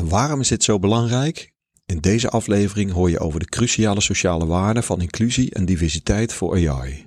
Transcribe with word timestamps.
En 0.00 0.08
waarom 0.08 0.40
is 0.40 0.48
dit 0.48 0.64
zo 0.64 0.78
belangrijk? 0.78 1.52
In 1.86 1.98
deze 1.98 2.28
aflevering 2.28 2.92
hoor 2.92 3.10
je 3.10 3.18
over 3.18 3.40
de 3.40 3.46
cruciale 3.46 4.00
sociale 4.00 4.46
waarden 4.46 4.82
van 4.82 5.00
inclusie 5.00 5.54
en 5.54 5.64
diversiteit 5.64 6.32
voor 6.32 6.68
AI. 6.68 7.06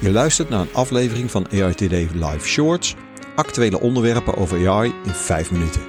Je 0.00 0.10
luistert 0.10 0.48
naar 0.48 0.60
een 0.60 0.74
aflevering 0.74 1.30
van 1.30 1.48
AI 1.50 1.74
Today 1.74 2.08
Live 2.12 2.48
Shorts, 2.48 2.94
actuele 3.36 3.80
onderwerpen 3.80 4.36
over 4.36 4.68
AI 4.68 4.94
in 5.04 5.10
5 5.10 5.50
minuten. 5.50 5.82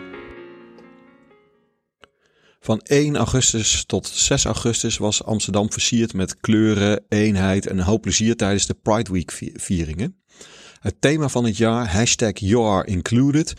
Van 2.60 2.80
1 2.80 3.16
augustus 3.16 3.84
tot 3.86 4.08
6 4.08 4.46
augustus 4.46 4.98
was 4.98 5.24
Amsterdam 5.24 5.72
versierd 5.72 6.14
met 6.14 6.40
kleuren, 6.40 7.04
eenheid 7.10 7.68
en 7.68 7.78
een 7.78 7.84
hoop 7.84 8.02
plezier 8.02 8.36
tijdens 8.36 8.66
de 8.66 8.74
Pride 8.74 9.12
Week 9.12 9.32
vieringen. 9.54 10.24
Het 10.80 10.96
thema 11.02 11.30
van 11.30 11.46
het 11.46 11.58
jaar, 11.58 11.92
hashtag 11.92 12.32
You 12.34 12.66
Are 12.66 12.86
Included, 12.88 13.54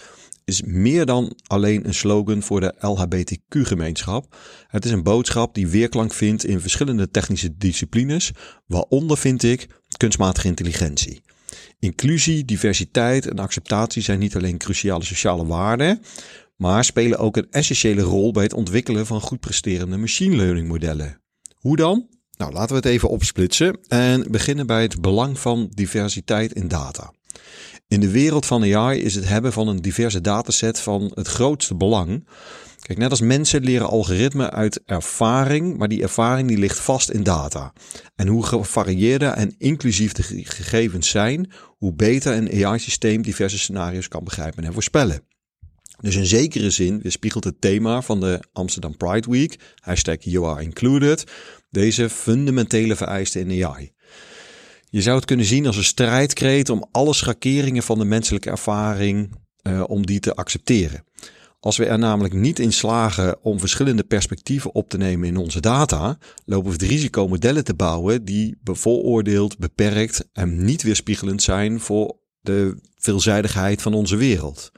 is 0.47 0.63
meer 0.63 1.07
dan 1.07 1.37
alleen 1.47 1.87
een 1.87 1.95
slogan 1.95 2.43
voor 2.43 2.61
de 2.61 2.75
LHBTQ-gemeenschap. 2.79 4.37
Het 4.67 4.85
is 4.85 4.91
een 4.91 5.03
boodschap 5.03 5.55
die 5.55 5.67
weerklank 5.67 6.13
vindt 6.13 6.45
in 6.45 6.61
verschillende 6.61 7.11
technische 7.11 7.57
disciplines, 7.57 8.33
waaronder 8.67 9.17
vind 9.17 9.43
ik 9.43 9.67
kunstmatige 9.97 10.47
intelligentie. 10.47 11.23
Inclusie, 11.79 12.45
diversiteit 12.45 13.27
en 13.27 13.39
acceptatie 13.39 14.03
zijn 14.03 14.19
niet 14.19 14.37
alleen 14.37 14.59
cruciale 14.59 15.05
sociale 15.05 15.47
waarden, 15.47 16.03
maar 16.57 16.85
spelen 16.85 17.19
ook 17.19 17.37
een 17.37 17.51
essentiële 17.51 18.03
rol 18.03 18.33
bij 18.33 18.43
het 18.43 18.55
ontwikkelen 18.55 19.07
van 19.07 19.21
goed 19.21 19.41
presterende 19.41 19.97
machine 19.97 20.37
learning 20.37 20.69
modellen. 20.69 21.21
Hoe 21.55 21.77
dan? 21.77 22.09
Nou, 22.37 22.53
laten 22.53 22.69
we 22.69 22.75
het 22.75 22.85
even 22.85 23.09
opsplitsen 23.09 23.79
en 23.89 24.31
beginnen 24.31 24.67
bij 24.67 24.83
het 24.83 25.01
belang 25.01 25.39
van 25.39 25.71
diversiteit 25.75 26.53
in 26.53 26.69
data. 26.69 27.13
In 27.89 28.01
de 28.01 28.11
wereld 28.11 28.47
van 28.47 28.75
AI 28.75 29.03
is 29.03 29.15
het 29.15 29.29
hebben 29.29 29.53
van 29.53 29.69
een 29.69 29.83
diverse 29.83 30.21
dataset 30.21 30.81
van 30.81 31.11
het 31.15 31.27
grootste 31.27 31.75
belang. 31.75 32.27
Kijk, 32.81 32.99
net 32.99 33.11
als 33.11 33.21
mensen 33.21 33.63
leren 33.63 33.89
algoritmen 33.89 34.51
uit 34.51 34.83
ervaring, 34.85 35.77
maar 35.77 35.89
die 35.89 36.03
ervaring 36.03 36.49
die 36.49 36.59
ligt 36.59 36.79
vast 36.79 37.11
in 37.11 37.23
data. 37.23 37.73
En 38.15 38.27
hoe 38.27 38.47
gevarieerder 38.47 39.29
en 39.31 39.55
inclusief 39.59 40.13
de 40.13 40.23
gegevens 40.23 41.09
zijn, 41.09 41.51
hoe 41.79 41.95
beter 41.95 42.33
een 42.33 42.65
AI-systeem 42.65 43.23
diverse 43.23 43.59
scenario's 43.59 44.09
kan 44.09 44.25
begrijpen 44.25 44.65
en 44.65 44.73
voorspellen. 44.73 45.23
Dus 46.01 46.17
in 46.17 46.27
zekere 46.27 46.71
zin 46.71 47.01
weerspiegelt 47.03 47.45
het 47.45 47.61
thema 47.61 48.03
van 48.03 48.21
de 48.21 48.41
Amsterdam 48.53 48.97
Pride 48.97 49.31
Week, 49.31 49.59
hashtag 49.81 50.17
You 50.21 50.47
Are 50.47 50.63
Included, 50.63 51.25
deze 51.71 52.11
fundamentele 52.11 52.97
vereisten 52.97 53.51
in 53.51 53.65
AI. 53.65 53.93
Je 54.91 55.03
zou 55.03 55.17
het 55.17 55.25
kunnen 55.25 55.47
zien 55.47 55.67
als 55.67 55.77
een 55.77 55.85
strijdkreet 55.85 56.71
om 56.71 56.87
alle 56.91 57.15
schakeringen 57.15 57.83
van 57.83 57.99
de 57.99 58.05
menselijke 58.05 58.51
ervaring, 58.51 59.31
uh, 59.63 59.85
om 59.87 60.07
die 60.07 60.21
te 60.21 60.35
accepteren. 60.35 61.05
Als 61.61 61.77
we 61.77 61.87
er 61.87 61.99
namelijk 61.99 62.35
niet 62.35 62.59
in 62.59 62.73
slagen 62.73 63.45
om 63.45 63.61
verschillende 63.61 64.05
perspectieven 64.05 64.75
op 64.75 64.89
te 64.89 64.97
nemen 64.97 65.29
in 65.29 65.37
onze 65.37 65.61
data, 65.61 66.19
lopen 66.45 66.67
we 66.67 66.73
het 66.73 66.91
risico 66.91 67.29
modellen 67.29 67.65
te 67.65 67.75
bouwen 67.75 68.25
die 68.25 68.59
bevooroordeeld, 68.63 69.59
beperkt 69.59 70.29
en 70.33 70.65
niet 70.65 70.83
weerspiegelend 70.83 71.43
zijn 71.43 71.81
voor 71.81 72.17
de 72.41 72.79
veelzijdigheid 72.97 73.83
van 73.83 73.95
onze 73.95 74.17
wereld. 74.17 74.73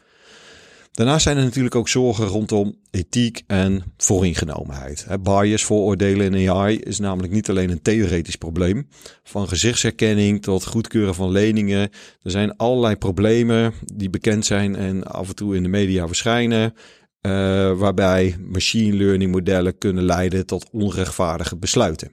Daarnaast 0.98 1.22
zijn 1.22 1.36
er 1.36 1.44
natuurlijk 1.44 1.74
ook 1.74 1.88
zorgen 1.88 2.26
rondom 2.26 2.74
ethiek 2.90 3.42
en 3.46 3.82
vooringenomenheid. 3.96 5.06
Bias, 5.22 5.64
vooroordelen 5.64 6.34
in 6.34 6.50
AI 6.50 6.78
is 6.78 6.98
namelijk 6.98 7.32
niet 7.32 7.48
alleen 7.48 7.70
een 7.70 7.82
theoretisch 7.82 8.36
probleem. 8.36 8.88
Van 9.22 9.48
gezichtsherkenning 9.48 10.42
tot 10.42 10.66
goedkeuren 10.66 11.14
van 11.14 11.30
leningen. 11.30 11.90
Er 12.22 12.30
zijn 12.30 12.56
allerlei 12.56 12.96
problemen 12.96 13.72
die 13.94 14.10
bekend 14.10 14.46
zijn 14.46 14.76
en 14.76 15.04
af 15.04 15.28
en 15.28 15.34
toe 15.34 15.56
in 15.56 15.62
de 15.62 15.68
media 15.68 16.06
verschijnen. 16.06 16.74
Uh, 17.22 17.32
waarbij 17.72 18.36
machine 18.40 18.96
learning 18.96 19.32
modellen 19.32 19.78
kunnen 19.78 20.04
leiden 20.04 20.46
tot 20.46 20.70
onrechtvaardige 20.70 21.56
besluiten. 21.56 22.12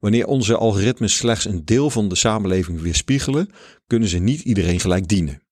Wanneer 0.00 0.26
onze 0.26 0.56
algoritmes 0.56 1.16
slechts 1.16 1.44
een 1.44 1.64
deel 1.64 1.90
van 1.90 2.08
de 2.08 2.16
samenleving 2.16 2.80
weerspiegelen, 2.80 3.48
kunnen 3.86 4.08
ze 4.08 4.18
niet 4.18 4.40
iedereen 4.40 4.80
gelijk 4.80 5.08
dienen. 5.08 5.43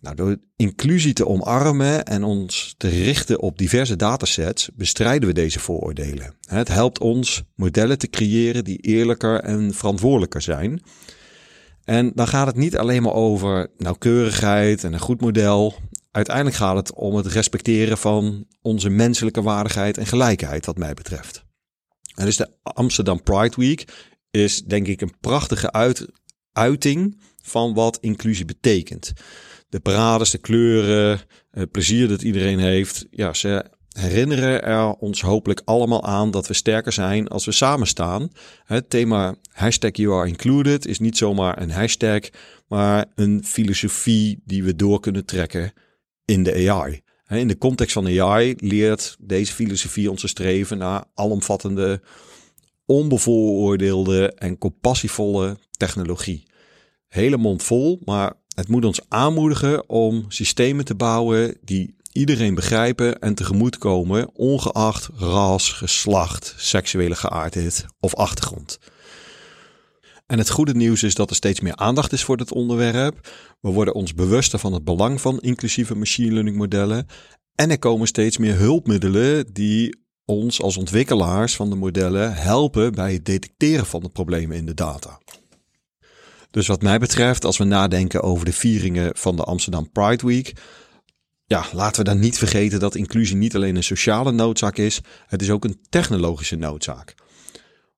Nou, 0.00 0.16
door 0.16 0.36
inclusie 0.56 1.12
te 1.12 1.26
omarmen 1.26 2.04
en 2.04 2.24
ons 2.24 2.74
te 2.76 2.88
richten 2.88 3.40
op 3.40 3.58
diverse 3.58 3.96
datasets, 3.96 4.70
bestrijden 4.74 5.28
we 5.28 5.34
deze 5.34 5.60
vooroordelen. 5.60 6.34
Het 6.40 6.68
helpt 6.68 7.00
ons 7.00 7.42
modellen 7.54 7.98
te 7.98 8.10
creëren 8.10 8.64
die 8.64 8.78
eerlijker 8.78 9.40
en 9.40 9.74
verantwoordelijker 9.74 10.42
zijn. 10.42 10.82
En 11.84 12.12
dan 12.14 12.28
gaat 12.28 12.46
het 12.46 12.56
niet 12.56 12.76
alleen 12.76 13.02
maar 13.02 13.12
over 13.12 13.70
nauwkeurigheid 13.76 14.84
en 14.84 14.92
een 14.92 15.00
goed 15.00 15.20
model. 15.20 15.74
Uiteindelijk 16.10 16.56
gaat 16.56 16.76
het 16.76 16.94
om 16.94 17.14
het 17.14 17.26
respecteren 17.26 17.98
van 17.98 18.46
onze 18.62 18.88
menselijke 18.88 19.42
waardigheid 19.42 19.98
en 19.98 20.06
gelijkheid, 20.06 20.66
wat 20.66 20.78
mij 20.78 20.94
betreft. 20.94 21.44
En 22.14 22.24
dus 22.24 22.36
de 22.36 22.50
Amsterdam 22.62 23.22
Pride 23.22 23.56
Week 23.56 24.08
is 24.30 24.62
denk 24.62 24.86
ik 24.86 25.00
een 25.00 25.14
prachtige 25.20 25.98
uiting 26.52 27.20
van 27.42 27.74
wat 27.74 27.98
inclusie 28.00 28.44
betekent 28.44 29.12
de 29.70 29.80
parades, 29.80 30.30
de 30.30 30.38
kleuren, 30.38 31.20
het 31.50 31.70
plezier 31.70 32.08
dat 32.08 32.22
iedereen 32.22 32.58
heeft. 32.58 33.06
Ja, 33.10 33.34
ze 33.34 33.64
herinneren 33.88 34.62
er 34.62 34.92
ons 34.92 35.20
hopelijk 35.20 35.62
allemaal 35.64 36.04
aan 36.04 36.30
dat 36.30 36.46
we 36.46 36.54
sterker 36.54 36.92
zijn 36.92 37.28
als 37.28 37.44
we 37.44 37.52
samen 37.52 37.86
staan. 37.86 38.30
Het 38.64 38.90
thema 38.90 39.34
hashtag 39.52 39.90
you 39.96 40.14
are 40.14 40.28
included 40.28 40.86
is 40.86 40.98
niet 40.98 41.16
zomaar 41.16 41.62
een 41.62 41.70
hashtag, 41.70 42.20
maar 42.68 43.06
een 43.14 43.44
filosofie 43.44 44.42
die 44.44 44.64
we 44.64 44.76
door 44.76 45.00
kunnen 45.00 45.24
trekken 45.24 45.72
in 46.24 46.42
de 46.42 46.70
AI. 46.70 47.00
In 47.28 47.48
de 47.48 47.58
context 47.58 47.92
van 47.92 48.20
AI 48.20 48.54
leert 48.56 49.16
deze 49.20 49.52
filosofie 49.52 50.10
ons 50.10 50.20
te 50.20 50.28
streven 50.28 50.78
naar 50.78 51.04
alomvattende, 51.14 52.02
onbevooroordeelde 52.86 54.32
en 54.32 54.58
compassievolle 54.58 55.58
technologie. 55.70 56.48
Hele 57.08 57.36
mond 57.36 57.62
vol, 57.62 58.00
maar 58.04 58.32
het 58.54 58.68
moet 58.68 58.84
ons 58.84 59.00
aanmoedigen 59.08 59.88
om 59.88 60.24
systemen 60.28 60.84
te 60.84 60.94
bouwen 60.94 61.56
die 61.64 61.94
iedereen 62.12 62.54
begrijpen 62.54 63.18
en 63.18 63.34
tegemoetkomen, 63.34 64.30
ongeacht 64.34 65.08
ras, 65.16 65.72
geslacht, 65.72 66.54
seksuele 66.56 67.14
geaardheid 67.14 67.84
of 68.00 68.14
achtergrond. 68.14 68.78
En 70.26 70.38
het 70.38 70.50
goede 70.50 70.74
nieuws 70.74 71.02
is 71.02 71.14
dat 71.14 71.30
er 71.30 71.36
steeds 71.36 71.60
meer 71.60 71.76
aandacht 71.76 72.12
is 72.12 72.24
voor 72.24 72.36
dit 72.36 72.52
onderwerp. 72.52 73.28
We 73.60 73.70
worden 73.70 73.94
ons 73.94 74.14
bewuster 74.14 74.58
van 74.58 74.72
het 74.72 74.84
belang 74.84 75.20
van 75.20 75.40
inclusieve 75.40 75.94
machine 75.94 76.32
learning 76.32 76.56
modellen. 76.56 77.06
En 77.54 77.70
er 77.70 77.78
komen 77.78 78.06
steeds 78.06 78.38
meer 78.38 78.56
hulpmiddelen 78.56 79.52
die 79.52 79.98
ons 80.24 80.62
als 80.62 80.76
ontwikkelaars 80.76 81.56
van 81.56 81.70
de 81.70 81.76
modellen 81.76 82.34
helpen 82.34 82.92
bij 82.92 83.12
het 83.12 83.24
detecteren 83.24 83.86
van 83.86 84.00
de 84.00 84.08
problemen 84.08 84.56
in 84.56 84.66
de 84.66 84.74
data. 84.74 85.18
Dus 86.50 86.66
wat 86.66 86.82
mij 86.82 86.98
betreft, 86.98 87.44
als 87.44 87.58
we 87.58 87.64
nadenken 87.64 88.22
over 88.22 88.44
de 88.44 88.52
vieringen 88.52 89.16
van 89.16 89.36
de 89.36 89.44
Amsterdam 89.44 89.90
Pride 89.90 90.26
Week, 90.26 90.52
ja, 91.44 91.66
laten 91.72 92.04
we 92.04 92.10
dan 92.10 92.18
niet 92.18 92.38
vergeten 92.38 92.80
dat 92.80 92.94
inclusie 92.94 93.36
niet 93.36 93.54
alleen 93.54 93.76
een 93.76 93.84
sociale 93.84 94.32
noodzaak 94.32 94.76
is, 94.76 95.00
het 95.26 95.42
is 95.42 95.50
ook 95.50 95.64
een 95.64 95.80
technologische 95.88 96.56
noodzaak. 96.56 97.14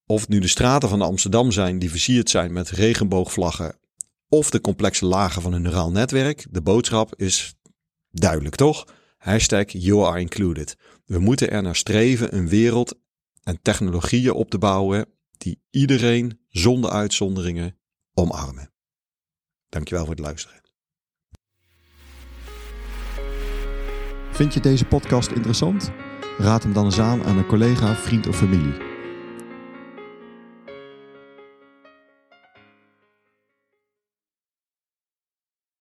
Of 0.07 0.21
het 0.21 0.29
nu 0.29 0.39
de 0.39 0.49
straten 0.49 0.89
van 0.89 1.03
Amsterdam 1.03 1.51
zijn 1.51 1.79
die 1.79 1.91
versierd 1.91 2.31
zijn 2.31 2.53
met 2.53 2.71
regenboogvlaggen, 2.71 3.79
of 4.29 4.51
de 4.51 4.61
complexe 4.61 5.07
lagen 5.07 5.43
van 5.43 5.53
een 5.53 5.63
neuraal 5.63 5.91
netwerk, 5.91 6.47
de 6.51 6.63
boodschap 6.63 7.15
is 7.17 7.55
duidelijk 8.11 8.55
toch? 8.55 8.87
Hashtag 9.17 9.65
you 9.67 10.05
are 10.07 10.21
included. 10.21 10.77
We 11.05 11.19
moeten 11.19 11.51
er 11.51 11.63
naar 11.63 11.77
streven 11.77 12.37
een 12.37 12.49
wereld 12.49 12.95
en 13.43 13.59
technologieën 13.63 14.33
op 14.33 14.51
te 14.51 14.59
bouwen 14.59 15.07
die 15.39 15.61
iedereen 15.71 16.41
zonder 16.49 16.91
uitzonderingen 16.91 17.77
omarmen. 18.15 18.73
Dankjewel 19.69 20.05
voor 20.05 20.15
het 20.15 20.25
luisteren. 20.25 20.61
Vind 24.31 24.55
je 24.55 24.61
deze 24.61 24.85
podcast 24.85 25.31
interessant? 25.31 25.91
Raad 26.39 26.63
hem 26.63 26.73
dan 26.73 26.85
eens 26.85 27.01
aan 27.01 27.25
aan 27.25 27.39
een 27.39 27.47
collega, 27.47 27.95
vriend 27.95 28.27
of 28.27 28.37
familie. 28.37 28.92